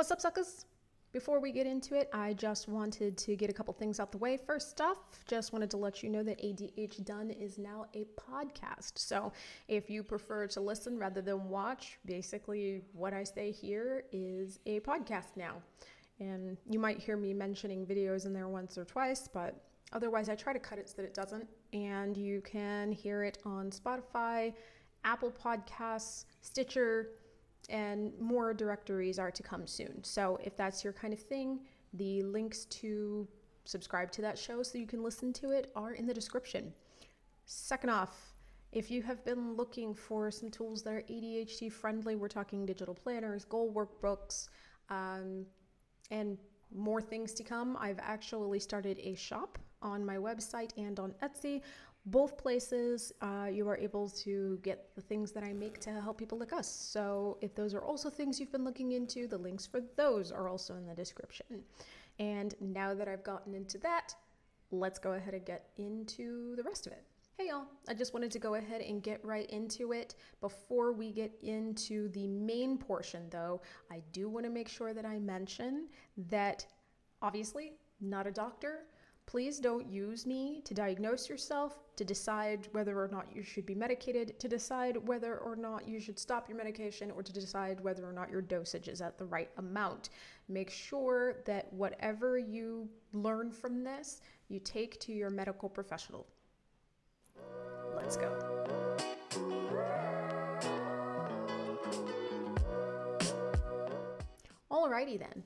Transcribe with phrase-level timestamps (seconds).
[0.00, 0.64] What's up, suckers?
[1.12, 4.16] Before we get into it, I just wanted to get a couple things out the
[4.16, 4.38] way.
[4.38, 8.92] First off, just wanted to let you know that ADHDone is now a podcast.
[8.94, 9.30] So
[9.68, 14.80] if you prefer to listen rather than watch, basically what I say here is a
[14.80, 15.56] podcast now.
[16.18, 19.62] And you might hear me mentioning videos in there once or twice, but
[19.92, 21.46] otherwise I try to cut it so that it doesn't.
[21.74, 24.54] And you can hear it on Spotify,
[25.04, 27.10] Apple Podcasts, Stitcher,
[27.70, 30.02] and more directories are to come soon.
[30.02, 31.60] So if that's your kind of thing,
[31.94, 33.26] the links to
[33.64, 36.72] subscribe to that show so you can listen to it are in the description.
[37.46, 38.34] Second off,
[38.72, 42.94] if you have been looking for some tools that are ADHD friendly, we're talking digital
[42.94, 44.48] planners, goal workbooks,
[44.88, 45.44] um,
[46.10, 46.38] and
[46.72, 47.76] more things to come.
[47.80, 51.62] I've actually started a shop on my website and on Etsy
[52.10, 56.18] both places uh, you are able to get the things that I make to help
[56.18, 56.68] people like us.
[56.68, 60.48] So if those are also things you've been looking into, the links for those are
[60.48, 61.62] also in the description.
[62.18, 64.14] And now that I've gotten into that,
[64.72, 67.04] let's go ahead and get into the rest of it.
[67.38, 70.14] Hey y'all, I just wanted to go ahead and get right into it.
[70.40, 75.06] Before we get into the main portion though, I do want to make sure that
[75.06, 75.86] I mention
[76.28, 76.66] that
[77.22, 78.80] obviously, not a doctor,
[79.30, 83.76] Please don't use me to diagnose yourself, to decide whether or not you should be
[83.76, 88.04] medicated, to decide whether or not you should stop your medication, or to decide whether
[88.04, 90.10] or not your dosage is at the right amount.
[90.48, 96.26] Make sure that whatever you learn from this, you take to your medical professional.
[97.94, 98.36] Let's go.
[104.72, 105.44] Alrighty then.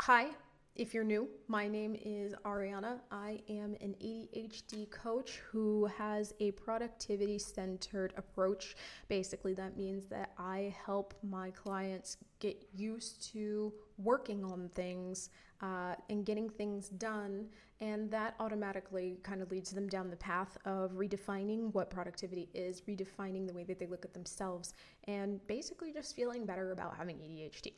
[0.00, 0.30] Hi,
[0.76, 2.98] if you're new, my name is Arianna.
[3.12, 8.74] I am an ADHD coach who has a productivity centered approach.
[9.06, 15.30] Basically, that means that I help my clients get used to working on things
[15.62, 17.46] uh, and getting things done,
[17.80, 22.80] and that automatically kind of leads them down the path of redefining what productivity is,
[22.80, 24.74] redefining the way that they look at themselves,
[25.06, 27.74] and basically just feeling better about having ADHD.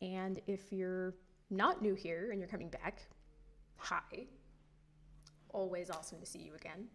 [0.00, 1.12] And if you're
[1.50, 3.02] not new here and you're coming back,
[3.76, 4.26] hi.
[5.52, 6.86] Always awesome to see you again,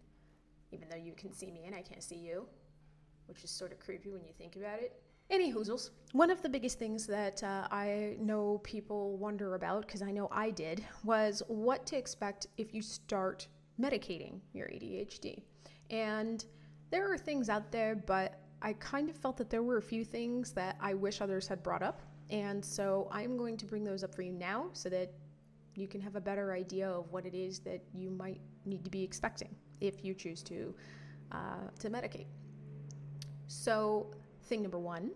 [0.72, 2.46] even though you can see me and I can't see you,
[3.26, 5.00] which is sort of creepy when you think about it.
[5.28, 5.90] Any hoozles.
[6.12, 10.28] One of the biggest things that uh, I know people wonder about, because I know
[10.30, 13.48] I did, was what to expect if you start
[13.80, 15.42] medicating your ADHD.
[15.90, 16.44] And
[16.90, 20.04] there are things out there, but I kind of felt that there were a few
[20.04, 22.00] things that I wish others had brought up
[22.30, 25.12] and so I'm going to bring those up for you now so that
[25.74, 28.90] you can have a better idea of what it is that you might need to
[28.90, 30.74] be expecting if you choose to
[31.32, 32.26] uh, to medicate.
[33.46, 34.10] So
[34.44, 35.10] thing number one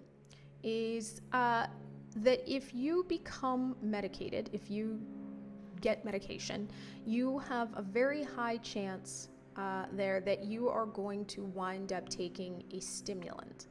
[0.63, 1.67] is uh,
[2.17, 5.01] that if you become medicated, if you
[5.81, 6.69] get medication,
[7.07, 12.09] you have a very high chance uh, there that you are going to wind up
[12.09, 13.67] taking a stimulant.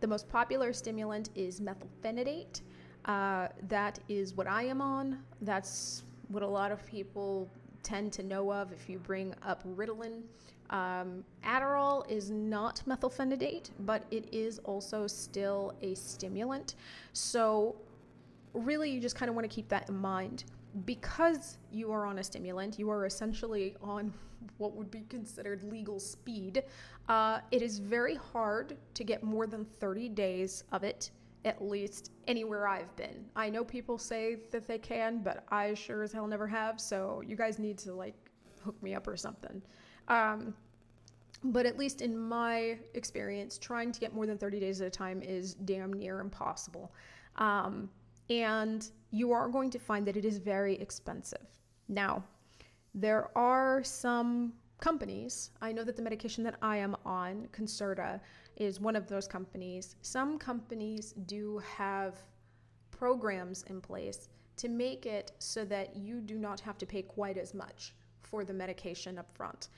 [0.00, 2.60] The most popular stimulant is methylphenidate.
[3.04, 5.18] Uh, that is what I am on.
[5.40, 7.48] That's what a lot of people
[7.82, 10.22] tend to know of if you bring up Ritalin.
[10.70, 16.74] Um, Adderall is not methylphenidate, but it is also still a stimulant.
[17.14, 17.76] So,
[18.52, 20.44] really, you just kind of want to keep that in mind.
[20.84, 24.12] Because you are on a stimulant, you are essentially on
[24.58, 26.62] what would be considered legal speed.
[27.08, 31.10] Uh, it is very hard to get more than 30 days of it
[31.44, 33.24] at least anywhere I've been.
[33.36, 36.80] I know people say that they can, but I sure as hell never have.
[36.80, 38.14] So you guys need to like
[38.64, 39.62] hook me up or something.
[40.08, 40.54] Um,
[41.44, 44.90] but at least in my experience, trying to get more than 30 days at a
[44.90, 46.92] time is damn near impossible.
[47.36, 47.88] Um,
[48.28, 51.46] and you are going to find that it is very expensive.
[51.88, 52.24] Now,
[52.94, 55.50] there are some companies.
[55.62, 58.20] I know that the medication that I am on, Concerta,
[58.58, 59.96] is one of those companies.
[60.02, 62.16] Some companies do have
[62.90, 67.38] programs in place to make it so that you do not have to pay quite
[67.38, 69.68] as much for the medication up front.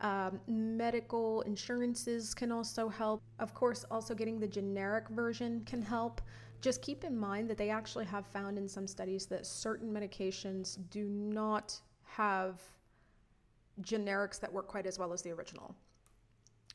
[0.00, 3.20] Um, medical insurances can also help.
[3.40, 6.20] Of course, also getting the generic version can help.
[6.60, 10.78] Just keep in mind that they actually have found in some studies that certain medications
[10.90, 12.60] do not have
[13.82, 15.74] generics that work quite as well as the original.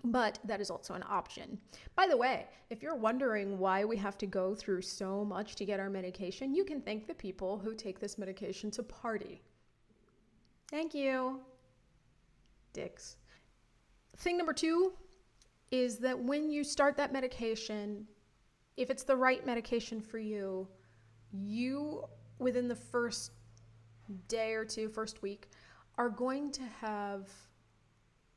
[0.04, 1.58] But that is also an option.
[1.96, 5.66] By the way, if you're wondering why we have to go through so much to
[5.66, 9.42] get our medication, you can thank the people who take this medication to party.
[10.70, 11.40] Thank you.
[12.74, 13.16] Dicks.
[14.18, 14.94] Thing number two
[15.72, 18.06] is that when you start that medication,
[18.76, 20.68] if it's the right medication for you,
[21.32, 22.04] you
[22.40, 23.32] within the first
[24.28, 25.50] day or two, first week,
[25.98, 27.30] are going to have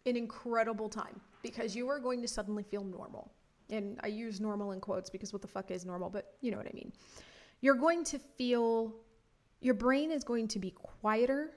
[0.06, 3.32] an incredible time because you are going to suddenly feel normal.
[3.70, 6.56] And I use normal in quotes because what the fuck is normal, but you know
[6.58, 6.92] what I mean.
[7.60, 8.94] You're going to feel,
[9.60, 11.52] your brain is going to be quieter.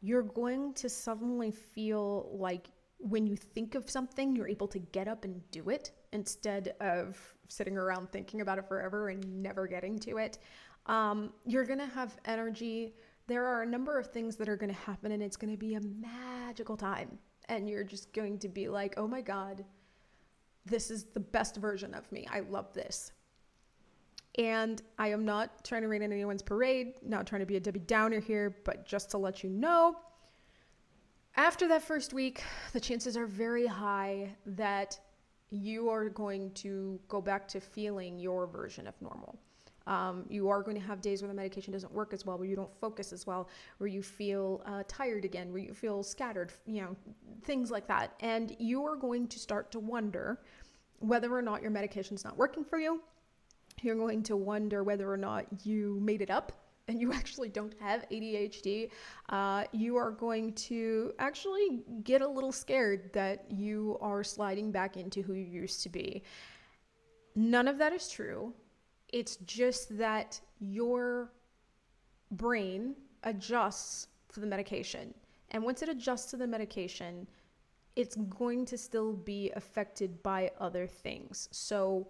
[0.00, 2.68] You're going to suddenly feel like
[2.98, 7.18] when you think of something, you're able to get up and do it instead of
[7.48, 10.38] sitting around thinking about it forever and never getting to it.
[10.86, 12.94] Um, you're going to have energy.
[13.26, 15.58] There are a number of things that are going to happen, and it's going to
[15.58, 17.18] be a magical time.
[17.48, 19.64] And you're just going to be like, oh my God,
[20.66, 22.26] this is the best version of me.
[22.30, 23.12] I love this.
[24.38, 27.60] And I am not trying to rain on anyone's parade, not trying to be a
[27.60, 29.96] Debbie Downer here, but just to let you know
[31.36, 32.42] after that first week,
[32.72, 34.98] the chances are very high that
[35.50, 39.36] you are going to go back to feeling your version of normal.
[39.86, 42.46] Um, you are going to have days where the medication doesn't work as well, where
[42.46, 43.48] you don't focus as well,
[43.78, 46.96] where you feel uh, tired again, where you feel scattered, you know,
[47.42, 48.14] things like that.
[48.20, 50.40] And you are going to start to wonder
[51.00, 53.02] whether or not your medication's not working for you.
[53.82, 56.52] You're going to wonder whether or not you made it up
[56.88, 58.90] and you actually don't have ADHD,
[59.30, 64.98] uh, you are going to actually get a little scared that you are sliding back
[64.98, 66.22] into who you used to be.
[67.34, 68.52] None of that is true.
[69.14, 71.30] It's just that your
[72.32, 75.14] brain adjusts for the medication.
[75.52, 77.28] And once it adjusts to the medication,
[77.94, 81.48] it's going to still be affected by other things.
[81.52, 82.08] So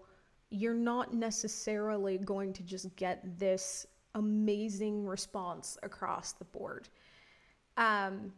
[0.48, 6.88] you're not necessarily going to just get this amazing response across the board.
[7.76, 8.32] Um,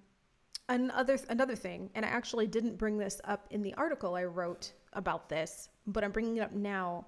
[0.69, 4.73] another another thing, and I actually didn't bring this up in the article I wrote
[4.95, 7.07] about this, but I'm bringing it up now.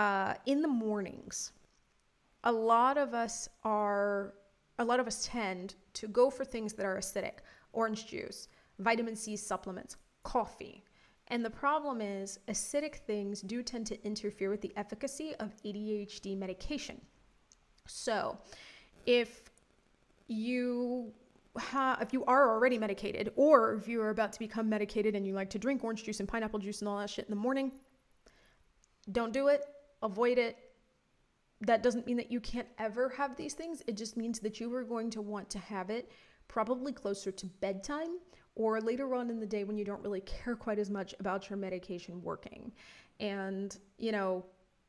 [0.00, 1.52] Uh, in the mornings,
[2.44, 4.32] a lot of us are
[4.78, 7.40] a lot of us tend to go for things that are acidic,
[7.74, 8.48] orange juice,
[8.78, 10.82] vitamin C supplements, coffee.
[11.28, 16.34] And the problem is, acidic things do tend to interfere with the efficacy of ADHD
[16.34, 16.98] medication.
[17.86, 18.38] So,
[19.04, 19.50] if
[20.28, 21.12] you
[22.00, 25.34] if you are already medicated, or if you are about to become medicated and you
[25.34, 27.70] like to drink orange juice and pineapple juice and all that shit in the morning,
[29.12, 29.62] don't do it.
[30.02, 30.56] Avoid it.
[31.60, 33.82] That doesn't mean that you can't ever have these things.
[33.86, 36.10] It just means that you are going to want to have it
[36.48, 38.18] probably closer to bedtime
[38.54, 41.48] or later on in the day when you don't really care quite as much about
[41.48, 42.72] your medication working.
[43.20, 44.44] And, you know,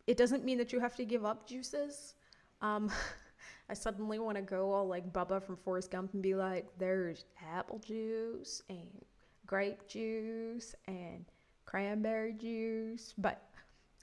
[0.07, 2.15] it doesn't mean that you have to give up juices.
[2.61, 2.91] Um,
[3.69, 7.25] I suddenly want to go all like Bubba from Forrest Gump and be like, there's
[7.53, 9.05] apple juice and
[9.45, 11.25] grape juice and
[11.65, 13.43] cranberry juice, but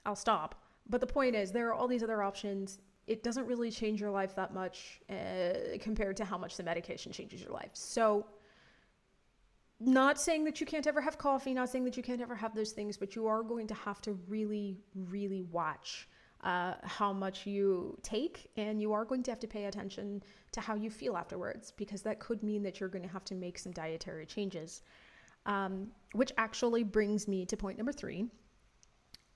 [0.05, 0.55] I'll stop.
[0.89, 2.79] But the point is, there are all these other options.
[3.07, 7.11] It doesn't really change your life that much uh, compared to how much the medication
[7.11, 7.71] changes your life.
[7.73, 8.25] So,
[9.79, 12.53] not saying that you can't ever have coffee, not saying that you can't ever have
[12.53, 16.09] those things, but you are going to have to really, really watch
[16.43, 20.21] uh, how much you take, and you are going to have to pay attention
[20.51, 23.35] to how you feel afterwards because that could mean that you're going to have to
[23.35, 24.81] make some dietary changes.
[25.45, 28.27] Um, which actually brings me to point number three.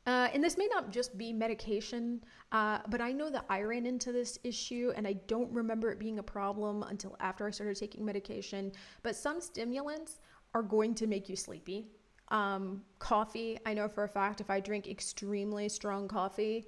[0.05, 2.21] Uh, and this may not just be medication,
[2.51, 5.99] uh, but I know that I ran into this issue and I don't remember it
[5.99, 8.73] being a problem until after I started taking medication.
[9.01, 10.19] But some stimulants
[10.53, 11.87] are going to make you sleepy.
[12.29, 16.65] Um, coffee, I know for a fact if I drink extremely strong coffee,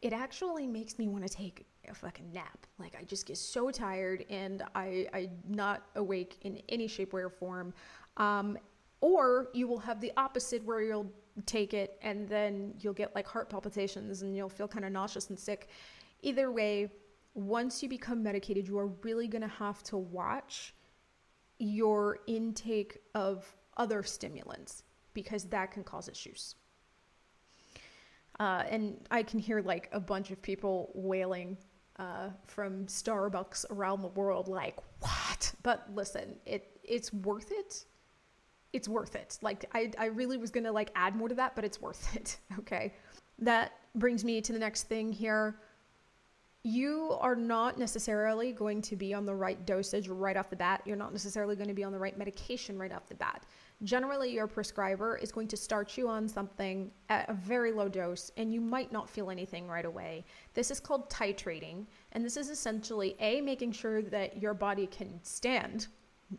[0.00, 2.66] it actually makes me want to take a fucking nap.
[2.78, 7.22] Like I just get so tired and I I'm not awake in any shape, way,
[7.22, 7.74] or form.
[8.16, 8.58] Um,
[9.00, 11.12] or you will have the opposite where you'll
[11.46, 15.30] take it and then you'll get like heart palpitations and you'll feel kind of nauseous
[15.30, 15.68] and sick.
[16.22, 16.90] Either way,
[17.34, 20.74] once you become medicated, you are really going to have to watch
[21.58, 23.44] your intake of
[23.76, 24.82] other stimulants
[25.14, 26.56] because that can cause issues.
[28.40, 31.56] Uh, and I can hear like a bunch of people wailing
[31.98, 35.52] uh, from Starbucks around the world, like, what?
[35.62, 37.84] But listen, it it's worth it.
[38.72, 39.38] It's worth it.
[39.42, 42.38] Like I, I really was gonna like add more to that, but it's worth it.
[42.58, 42.94] Okay.
[43.38, 45.60] That brings me to the next thing here.
[46.64, 50.82] You are not necessarily going to be on the right dosage right off the bat.
[50.84, 53.44] You're not necessarily going to be on the right medication right off the bat
[53.84, 58.30] generally your prescriber is going to start you on something at a very low dose
[58.36, 60.24] and you might not feel anything right away.
[60.54, 65.20] This is called titrating, and this is essentially A, making sure that your body can
[65.22, 65.86] stand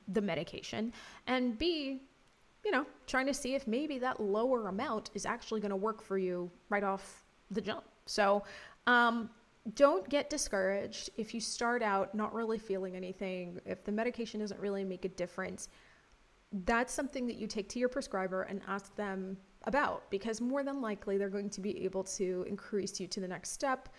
[0.09, 0.93] the medication,
[1.27, 2.03] and B,
[2.63, 6.01] you know, trying to see if maybe that lower amount is actually going to work
[6.01, 7.85] for you right off the jump.
[8.05, 8.43] So,
[8.87, 9.29] um,
[9.75, 14.59] don't get discouraged if you start out not really feeling anything, if the medication doesn't
[14.59, 15.69] really make a difference.
[16.65, 20.81] That's something that you take to your prescriber and ask them about because more than
[20.81, 23.89] likely they're going to be able to increase you to the next step.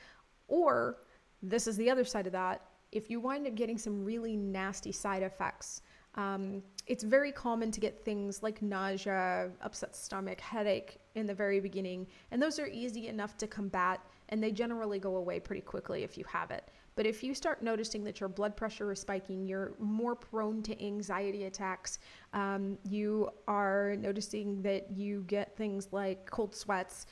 [0.48, 0.98] Or,
[1.42, 2.62] this is the other side of that,
[2.92, 5.82] if you wind up getting some really nasty side effects,
[6.14, 11.60] um, it's very common to get things like nausea, upset stomach, headache in the very
[11.60, 14.00] beginning, and those are easy enough to combat
[14.30, 16.70] and they generally go away pretty quickly if you have it.
[16.96, 20.84] But if you start noticing that your blood pressure is spiking, you're more prone to
[20.84, 21.98] anxiety attacks,
[22.32, 27.06] um, you are noticing that you get things like cold sweats,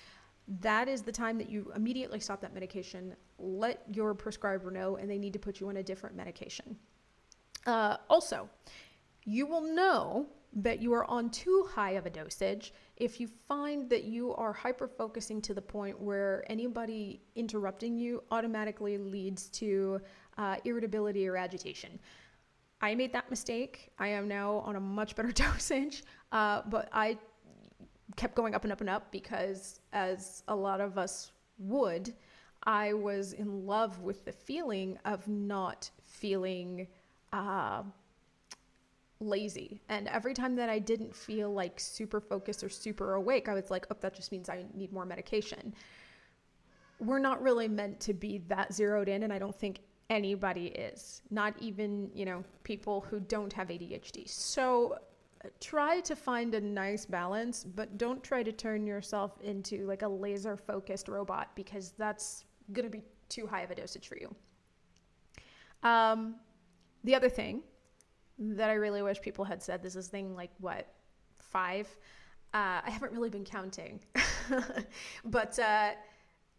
[0.61, 5.11] that is the time that you immediately stop that medication, let your prescriber know, and
[5.11, 6.77] they need to put you on a different medication.
[7.67, 8.49] Uh, also,
[9.25, 13.89] you will know that you are on too high of a dosage if you find
[13.91, 20.01] that you are hyper focusing to the point where anybody interrupting you automatically leads to
[20.39, 21.99] uh, irritability or agitation.
[22.81, 23.91] I made that mistake.
[23.99, 27.19] I am now on a much better dosage, uh, but I
[28.17, 32.15] kept going up and up and up because, as a lot of us would,
[32.65, 36.89] I was in love with the feeling of not feeling.
[37.33, 37.83] Uh,
[39.21, 39.81] lazy.
[39.89, 43.71] And every time that I didn't feel like super focused or super awake, I was
[43.71, 45.75] like, oh, that just means I need more medication.
[47.01, 51.23] We're not really meant to be that zeroed in, and I don't think anybody is,
[51.31, 54.29] not even, you know, people who don't have ADHD.
[54.29, 54.99] So
[55.61, 60.09] try to find a nice balance, but don't try to turn yourself into like a
[60.09, 64.35] laser focused robot because that's going to be too high of a dosage for you.
[65.83, 66.37] Um,
[67.05, 67.63] the other thing
[68.39, 69.83] that I really wish people had said.
[69.83, 70.87] This is thing like what
[71.35, 71.89] five.
[72.55, 74.01] Uh, I haven't really been counting,
[75.25, 75.91] but uh,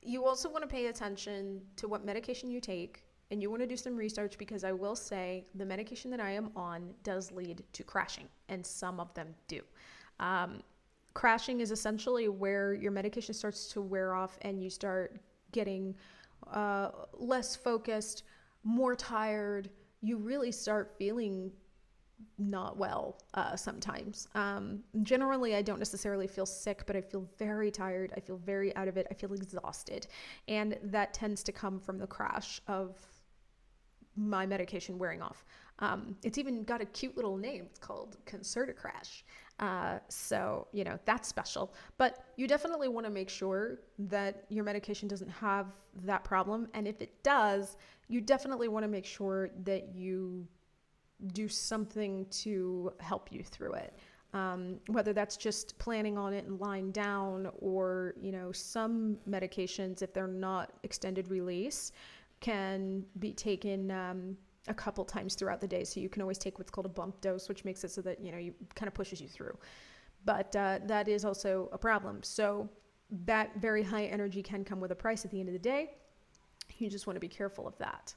[0.04, 3.68] you also want to pay attention to what medication you take, and you want to
[3.68, 7.64] do some research because I will say the medication that I am on does lead
[7.74, 9.62] to crashing, and some of them do.
[10.20, 10.62] Um,
[11.14, 15.20] crashing is essentially where your medication starts to wear off and you start
[15.52, 15.96] getting
[16.54, 18.24] uh, less focused,
[18.64, 19.70] more tired.
[20.02, 21.52] You really start feeling
[22.38, 24.28] not well uh, sometimes.
[24.36, 28.14] Um, generally, I don't necessarily feel sick, but I feel very tired.
[28.16, 29.08] I feel very out of it.
[29.12, 30.08] I feel exhausted.
[30.48, 32.98] And that tends to come from the crash of
[34.16, 35.46] my medication wearing off.
[35.80, 37.66] Um, it's even got a cute little name.
[37.70, 39.24] It's called Concerta Crash.
[39.60, 41.74] Uh, so, you know, that's special.
[41.98, 45.68] But you definitely want to make sure that your medication doesn't have
[46.04, 46.68] that problem.
[46.74, 50.48] And if it does, you definitely want to make sure that you
[51.34, 53.94] do something to help you through it.
[54.34, 60.02] Um, whether that's just planning on it and lying down, or you know, some medications,
[60.04, 61.92] if they're not extended release,
[62.40, 65.84] can be taken um, a couple times throughout the day.
[65.84, 68.24] So you can always take what's called a bump dose, which makes it so that
[68.24, 69.58] you know you kind of pushes you through.
[70.26, 72.22] But uh, that is also a problem.
[72.22, 72.70] So
[73.26, 75.92] that very high energy can come with a price at the end of the day.
[76.78, 78.14] You just want to be careful of that.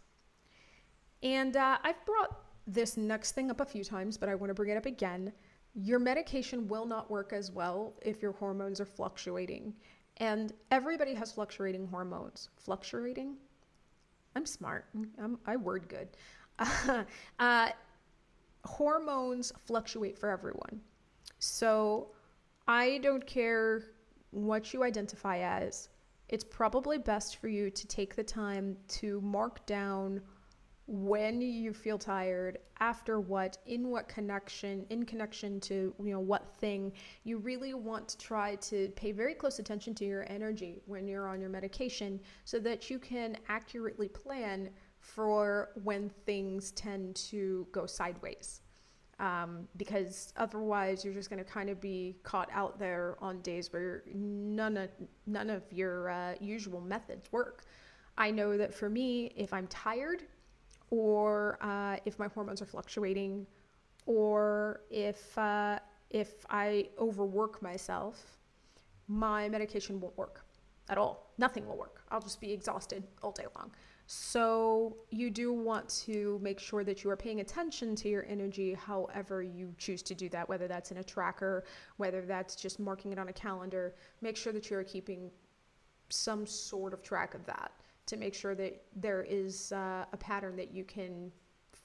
[1.22, 4.54] And uh, I've brought this next thing up a few times, but I want to
[4.54, 5.32] bring it up again.
[5.74, 9.74] Your medication will not work as well if your hormones are fluctuating.
[10.18, 12.50] And everybody has fluctuating hormones.
[12.56, 13.36] Fluctuating?
[14.36, 14.86] I'm smart.
[15.18, 16.08] I'm, I word good.
[17.38, 17.70] Uh,
[18.64, 20.80] hormones fluctuate for everyone.
[21.38, 22.10] So
[22.68, 23.82] I don't care
[24.30, 25.88] what you identify as.
[26.28, 30.20] It's probably best for you to take the time to mark down
[30.86, 36.48] when you feel tired after what in what connection in connection to you know what
[36.58, 41.06] thing you really want to try to pay very close attention to your energy when
[41.06, 44.68] you're on your medication so that you can accurately plan
[45.02, 48.60] for when things tend to go sideways.
[49.18, 53.72] Um, because otherwise you're just going to kind of be caught out there on days
[53.72, 54.90] where none of
[55.26, 57.64] none of your uh, usual methods work.
[58.16, 60.24] I know that for me if i'm tired
[60.92, 63.46] or uh, if my hormones are fluctuating,
[64.04, 65.78] or if uh,
[66.10, 68.38] if I overwork myself,
[69.08, 70.44] my medication won't work
[70.90, 71.32] at all.
[71.38, 72.02] Nothing will work.
[72.10, 73.70] I'll just be exhausted all day long.
[74.06, 78.74] So you do want to make sure that you are paying attention to your energy
[78.74, 81.64] however you choose to do that, whether that's in a tracker,
[81.96, 83.94] whether that's just marking it on a calendar.
[84.20, 85.30] Make sure that you're keeping
[86.10, 87.72] some sort of track of that
[88.06, 91.30] to make sure that there is uh, a pattern that you can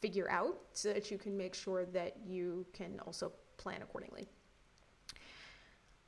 [0.01, 4.27] figure out so that you can make sure that you can also plan accordingly.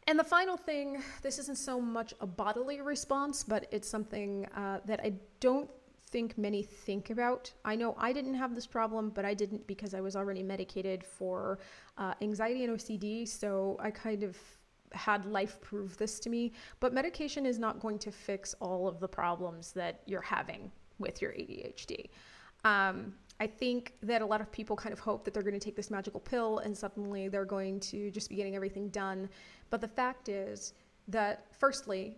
[0.08, 4.80] And the final thing, this isn't so much a bodily response, but it's something uh,
[4.86, 5.70] that I don't
[6.10, 7.52] think many think about.
[7.64, 11.04] I know I didn't have this problem, but I didn't because I was already medicated
[11.04, 11.60] for
[11.98, 13.28] uh, anxiety and OCD.
[13.28, 14.36] So I kind of
[14.94, 16.52] had life prove this to me.
[16.80, 21.22] But medication is not going to fix all of the problems that you're having with
[21.22, 22.10] your ADHD.
[22.66, 25.60] Um, I think that a lot of people kind of hope that they're going to
[25.60, 29.30] take this magical pill and suddenly they're going to just be getting everything done.
[29.70, 30.74] But the fact is
[31.08, 32.18] that, firstly,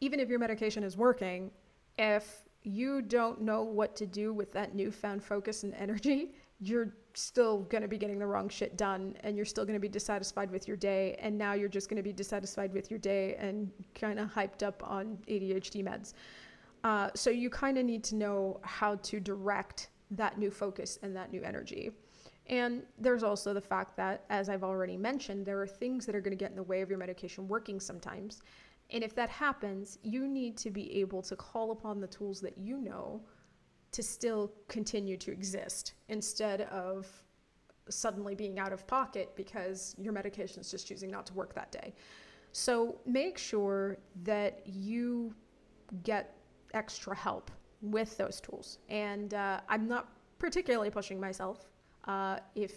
[0.00, 1.50] even if your medication is working,
[1.98, 7.60] if you don't know what to do with that newfound focus and energy, you're still
[7.64, 10.50] going to be getting the wrong shit done and you're still going to be dissatisfied
[10.50, 11.16] with your day.
[11.20, 14.62] And now you're just going to be dissatisfied with your day and kind of hyped
[14.62, 16.14] up on ADHD meds.
[16.84, 21.14] Uh, so you kind of need to know how to direct that new focus and
[21.14, 21.90] that new energy.
[22.46, 26.20] And there's also the fact that, as I've already mentioned, there are things that are
[26.20, 28.42] going to get in the way of your medication working sometimes.
[28.92, 32.58] And if that happens, you need to be able to call upon the tools that
[32.58, 33.20] you know
[33.92, 37.06] to still continue to exist instead of
[37.88, 41.72] suddenly being out of pocket because your medication is just choosing not to work that
[41.72, 41.92] day.
[42.52, 45.34] So make sure that you
[46.02, 46.36] get
[46.74, 47.50] extra help
[47.82, 48.78] with those tools.
[48.88, 51.68] And uh, I'm not particularly pushing myself.
[52.04, 52.72] Uh, if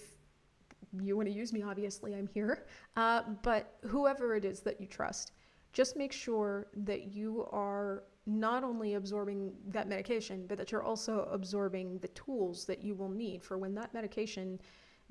[1.01, 2.65] you want to use me, obviously, I'm here.
[2.96, 5.32] Uh, but whoever it is that you trust,
[5.74, 11.27] just make sure that you are not only absorbing that medication, but that you're also
[11.32, 14.60] absorbing the tools that you will need for when that medication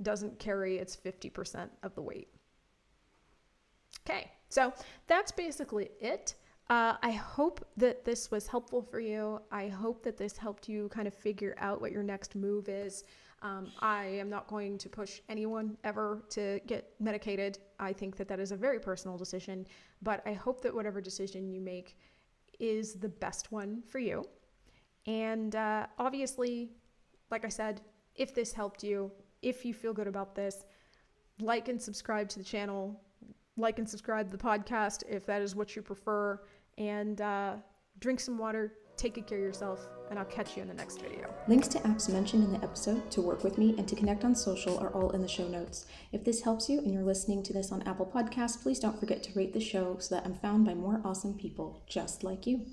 [0.00, 2.28] doesn't carry its 50% of the weight.
[4.08, 4.72] Okay, so
[5.06, 6.34] that's basically it.
[6.70, 9.40] Uh, I hope that this was helpful for you.
[9.50, 13.04] I hope that this helped you kind of figure out what your next move is.
[13.42, 17.58] Um, I am not going to push anyone ever to get medicated.
[17.80, 19.66] I think that that is a very personal decision,
[20.00, 21.96] but I hope that whatever decision you make
[22.60, 24.24] is the best one for you.
[25.06, 26.70] And uh, obviously,
[27.32, 27.80] like I said,
[28.14, 29.10] if this helped you,
[29.42, 30.64] if you feel good about this,
[31.40, 33.00] like and subscribe to the channel,
[33.56, 36.40] like and subscribe to the podcast if that is what you prefer,
[36.78, 37.54] and uh,
[37.98, 41.02] drink some water, take good care of yourself, and I'll catch you in the next
[41.02, 41.28] video.
[41.48, 44.32] Links to apps mentioned in the episode, to work with me, and to connect on
[44.36, 45.86] social are all in the show notes.
[46.12, 49.20] If this helps you and you're listening to this on Apple Podcasts, please don't forget
[49.24, 52.64] to rate the show so that I'm found by more awesome people just like you.